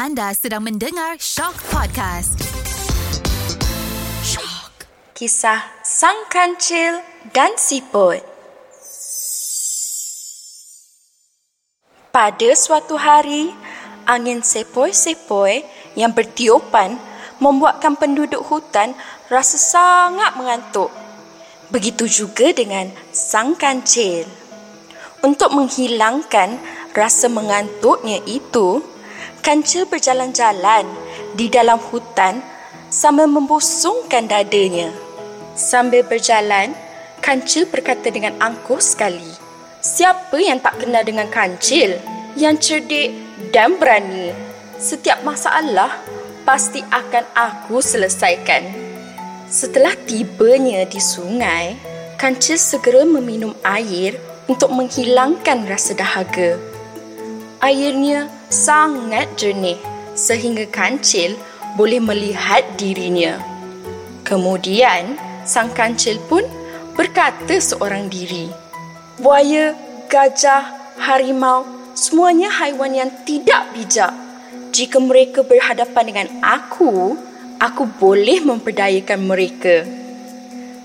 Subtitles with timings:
[0.00, 2.40] Anda sedang mendengar Shock Podcast.
[4.24, 4.88] Shock.
[5.12, 7.04] Kisah Sang Kancil
[7.36, 8.24] dan Siput.
[12.08, 13.52] Pada suatu hari,
[14.08, 15.68] angin sepoi-sepoi
[16.00, 16.96] yang bertiupan
[17.36, 18.96] membuatkan penduduk hutan
[19.28, 20.88] rasa sangat mengantuk.
[21.68, 24.24] Begitu juga dengan Sang Kancil.
[25.20, 26.56] Untuk menghilangkan
[26.96, 28.80] rasa mengantuknya itu,
[29.40, 30.84] Kancil berjalan-jalan
[31.38, 32.42] di dalam hutan
[32.90, 34.90] sambil membusungkan dadanya.
[35.54, 36.74] Sambil berjalan,
[37.22, 39.30] Kancil berkata dengan angkuh sekali,
[39.80, 41.96] Siapa yang tak kenal dengan Kancil?
[42.36, 43.10] Yang cerdik
[43.48, 44.28] dan berani.
[44.76, 45.96] Setiap masalah
[46.44, 48.64] pasti akan aku selesaikan.
[49.48, 51.74] Setelah tibanya di sungai,
[52.20, 56.69] Kancil segera meminum air untuk menghilangkan rasa dahaga.
[57.60, 59.76] Airnya sangat jernih
[60.16, 61.36] sehingga kancil
[61.76, 63.36] boleh melihat dirinya.
[64.24, 66.40] Kemudian, sang kancil pun
[66.96, 68.48] berkata seorang diri,
[69.20, 69.76] Buaya,
[70.08, 74.16] gajah, harimau, semuanya haiwan yang tidak bijak.
[74.72, 77.20] Jika mereka berhadapan dengan aku,
[77.60, 79.84] aku boleh memperdayakan mereka.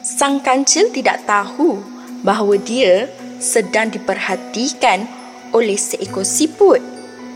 [0.00, 1.84] Sang kancil tidak tahu
[2.24, 5.04] bahawa dia sedang diperhatikan
[5.52, 6.80] oleh seekor siput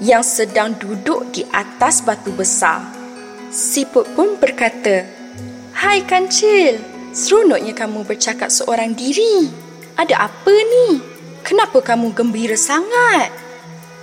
[0.01, 2.85] yang sedang duduk di atas batu besar.
[3.49, 5.09] Siput pun berkata,
[5.77, 6.81] Hai kancil,
[7.13, 9.49] seronoknya kamu bercakap seorang diri.
[9.97, 11.01] Ada apa ni?
[11.41, 13.33] Kenapa kamu gembira sangat?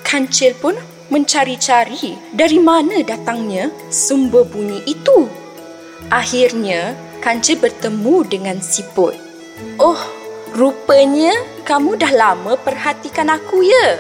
[0.02, 0.74] Kancil pun
[1.12, 5.30] mencari-cari dari mana datangnya sumber bunyi itu.
[6.10, 9.14] Akhirnya, kancil bertemu dengan siput.
[9.78, 10.00] Oh,
[10.54, 11.34] rupanya
[11.66, 14.00] kamu dah lama perhatikan aku ya?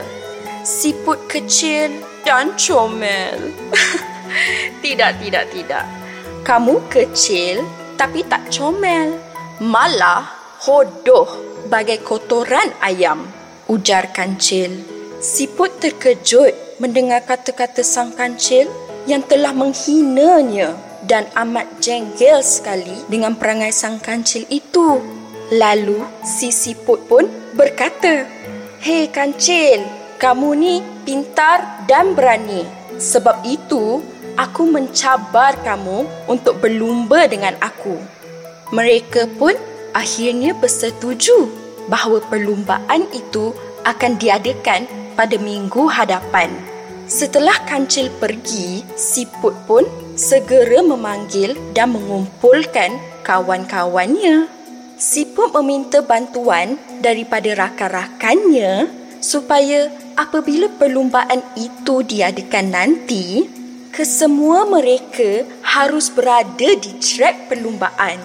[0.63, 1.91] Siput kecil
[2.23, 3.51] dan comel.
[4.85, 5.85] tidak, tidak, tidak.
[6.45, 7.65] Kamu kecil
[7.97, 9.17] tapi tak comel.
[9.59, 10.29] Malah
[10.63, 11.27] hodoh
[11.67, 13.25] bagai kotoran ayam.
[13.67, 14.83] Ujar kancil.
[15.23, 18.67] Siput terkejut mendengar kata-kata sang kancil
[19.07, 25.22] yang telah menghinanya dan amat jengkel sekali dengan perangai sang kancil itu.
[25.51, 28.23] Lalu si siput pun berkata,
[28.79, 29.83] Hei kancil,
[30.19, 30.73] kamu ni
[31.03, 32.63] pintar dan berani.
[32.95, 33.99] Sebab itu,
[34.39, 37.99] aku mencabar kamu untuk berlumba dengan aku.
[38.71, 39.53] Mereka pun
[39.91, 41.51] akhirnya bersetuju
[41.91, 43.51] bahawa perlumbaan itu
[43.83, 46.49] akan diadakan pada minggu hadapan.
[47.03, 49.83] Setelah kancil pergi, siput pun
[50.15, 52.95] segera memanggil dan mengumpulkan
[53.27, 54.62] kawan-kawannya.
[55.03, 58.87] Siput meminta bantuan daripada rakan-rakannya
[59.19, 63.43] supaya apabila perlumbaan itu diadakan nanti,
[63.91, 68.15] kesemua mereka harus berada di trek perlumbaan.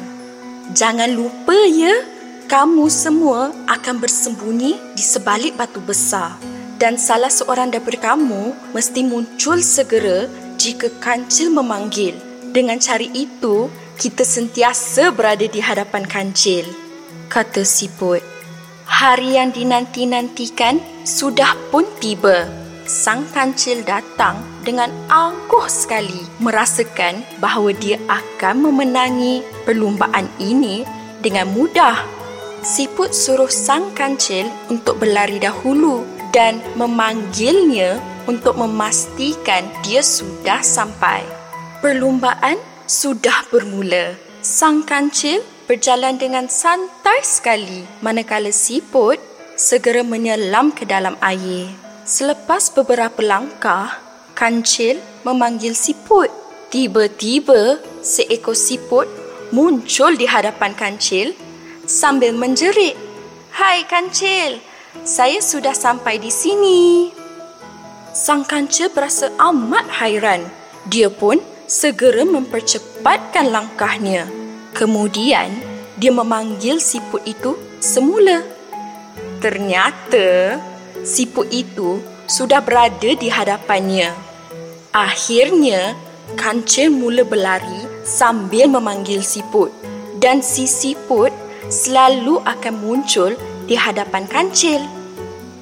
[0.71, 1.99] Jangan lupa ya,
[2.47, 6.39] kamu semua akan bersembunyi di sebalik batu besar
[6.79, 12.15] dan salah seorang daripada kamu mesti muncul segera jika kancil memanggil.
[12.55, 13.67] Dengan cara itu,
[13.99, 16.63] kita sentiasa berada di hadapan kancil,
[17.27, 18.23] kata siput.
[18.87, 22.47] Hari yang dinanti-nantikan sudah pun tiba.
[22.87, 30.87] Sang kancil datang dengan angkuh sekali merasakan bahawa dia akan memenangi perlumbaan ini
[31.21, 32.01] dengan mudah.
[32.65, 37.99] Siput suruh sang kancil untuk berlari dahulu dan memanggilnya
[38.31, 41.21] untuk memastikan dia sudah sampai.
[41.85, 44.17] Perlumbaan sudah bermula.
[44.41, 49.21] Sang kancil berjalan dengan santai sekali manakala siput
[49.61, 51.69] segera menyelam ke dalam air.
[52.09, 54.01] Selepas beberapa langkah,
[54.33, 54.97] kancil
[55.29, 56.33] memanggil siput.
[56.73, 59.05] Tiba-tiba, seekor siput
[59.53, 61.37] muncul di hadapan kancil
[61.85, 62.97] sambil menjerit.
[63.53, 64.65] Hai kancil,
[65.05, 67.13] saya sudah sampai di sini.
[68.17, 70.49] Sang kancil berasa amat hairan.
[70.89, 71.37] Dia pun
[71.69, 74.25] segera mempercepatkan langkahnya.
[74.73, 75.53] Kemudian,
[76.01, 78.41] dia memanggil siput itu semula.
[79.45, 80.57] Ternyata,
[81.05, 84.17] siput itu sudah berada di hadapannya.
[84.97, 85.93] Akhirnya,
[86.41, 89.69] kancil mula berlari sambil memanggil siput.
[90.19, 91.31] Dan si siput
[91.69, 93.37] selalu akan muncul
[93.69, 94.81] di hadapan kancil.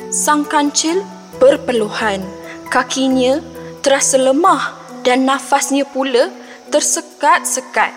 [0.09, 1.03] Sang kancil
[1.43, 2.23] berpeluhan.
[2.71, 3.43] Kakinya
[3.85, 4.76] terasa lemah
[5.07, 6.35] dan nafasnya pula
[6.75, 7.95] tersekat-sekat.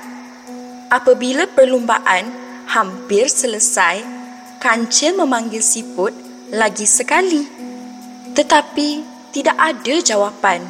[0.93, 2.29] Apabila perlumbaan
[2.69, 4.05] hampir selesai,
[4.61, 6.13] kancil memanggil siput
[6.53, 7.49] lagi sekali.
[8.37, 8.89] Tetapi
[9.33, 10.61] tidak ada jawapan.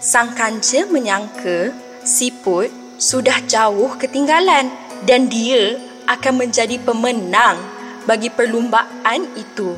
[0.00, 4.72] Sang kancil menyangka siput sudah jauh ketinggalan
[5.04, 5.76] dan dia
[6.08, 7.60] akan menjadi pemenang
[8.08, 9.76] bagi perlumbaan itu.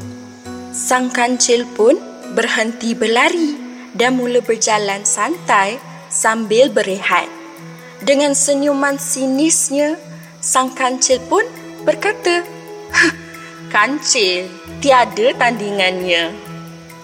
[0.71, 1.99] Sang kancil pun
[2.35, 3.64] berhenti berlari
[3.95, 5.79] dan mula berjalan santai
[6.11, 7.31] sambil berehat.
[8.05, 9.97] Dengan senyuman sinisnya,
[10.43, 11.47] sang kancil pun
[11.87, 12.45] berkata,
[13.75, 14.47] Kancil,
[14.79, 16.31] tiada tandingannya.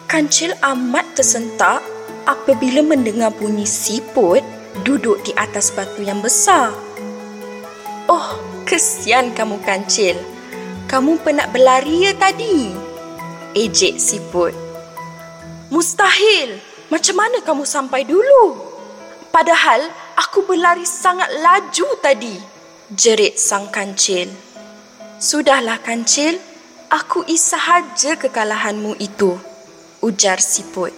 [0.06, 1.82] Kancil amat tersentak
[2.26, 4.42] apabila mendengar bunyi siput
[4.86, 6.70] duduk di atas batu yang besar.
[8.06, 10.14] Oh, kesian kamu kancil.
[10.86, 12.70] Kamu penat berlari ya tadi?
[13.54, 14.54] Ejek siput.
[15.74, 16.69] Mustahil.
[16.90, 18.58] Macam mana kamu sampai dulu?
[19.30, 19.86] Padahal
[20.18, 22.34] aku berlari sangat laju tadi.
[22.90, 24.26] Jerit sang kancil.
[25.22, 26.34] Sudahlah kancil,
[26.90, 29.38] aku isahaja kekalahanmu itu.
[30.02, 30.90] Ujar siput.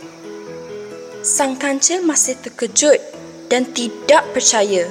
[1.21, 2.97] Sang kancil masih terkejut
[3.53, 4.89] dan tidak percaya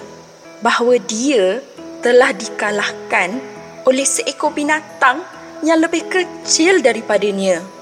[0.62, 1.66] bahawa dia
[2.06, 3.42] telah dikalahkan
[3.90, 5.26] oleh seekor binatang
[5.66, 7.81] yang lebih kecil daripadanya.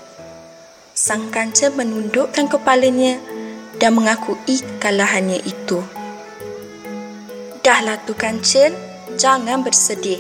[1.00, 3.24] Sang kancil menundukkan kepalanya
[3.80, 5.80] dan mengakui kekalahannya itu.
[7.64, 8.76] Dahlah tu kancil,
[9.16, 10.20] jangan bersedih.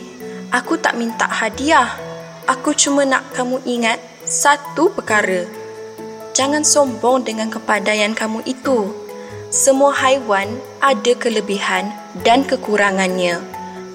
[0.56, 2.00] Aku tak minta hadiah.
[2.48, 5.44] Aku cuma nak kamu ingat satu perkara.
[6.32, 8.96] Jangan sombong dengan kepadaian kamu itu.
[9.52, 10.48] Semua haiwan
[10.80, 11.92] ada kelebihan
[12.24, 13.44] dan kekurangannya.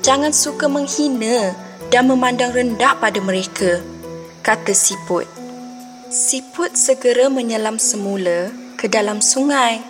[0.05, 1.57] Jangan suka menghina
[1.89, 3.81] dan memandang rendah pada mereka,
[4.45, 5.44] kata siput.
[6.15, 9.83] Siput segera menyelam semula ke dalam sungai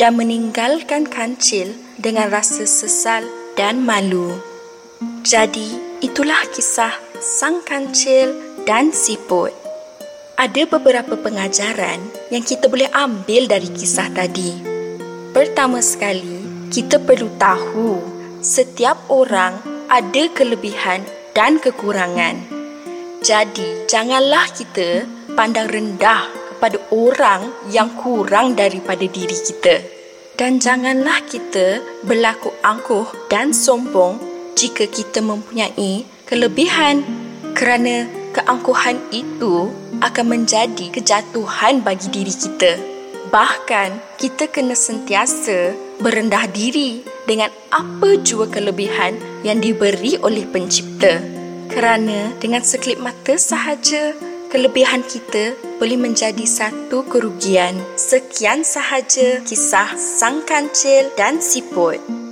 [0.00, 1.68] dan meninggalkan kancil
[2.00, 3.28] dengan rasa sesal
[3.60, 4.40] dan malu.
[5.20, 8.32] Jadi, itulah kisah sang kancil
[8.64, 9.52] dan siput.
[10.40, 12.00] Ada beberapa pengajaran
[12.32, 14.56] yang kita boleh ambil dari kisah tadi.
[15.36, 16.40] Pertama sekali,
[16.72, 18.00] kita perlu tahu
[18.40, 19.60] setiap orang
[19.92, 21.04] ada kelebihan
[21.36, 22.55] dan kekurangan.
[23.26, 25.02] Jadi, janganlah kita
[25.34, 29.82] pandang rendah kepada orang yang kurang daripada diri kita.
[30.38, 34.22] Dan janganlah kita berlaku angkuh dan sombong
[34.54, 37.02] jika kita mempunyai kelebihan
[37.50, 42.78] kerana keangkuhan itu akan menjadi kejatuhan bagi diri kita.
[43.26, 51.35] Bahkan, kita kena sentiasa berendah diri dengan apa jua kelebihan yang diberi oleh pencipta.
[51.70, 54.14] Kerana dengan sekelip mata sahaja,
[54.50, 57.76] kelebihan kita boleh menjadi satu kerugian.
[57.94, 62.25] Sekian sahaja kisah sang kancil dan siput.